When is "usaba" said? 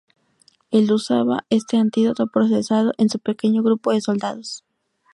0.91-1.45